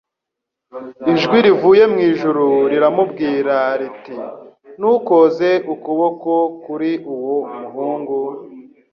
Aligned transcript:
ijwi 1.13 1.37
rivuye 1.45 1.83
mu 1.91 1.99
ijuru 2.09 2.45
riramubwira 2.71 3.55
riti: 3.79 4.15
«Ntukoze 4.77 5.49
ukuboko 5.73 6.31
kuri 6.63 6.91
uwo 7.13 7.37
muhungu, 7.59 8.17